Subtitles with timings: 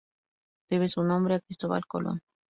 [0.71, 2.23] Debe su nombre a Cristóbal Colón.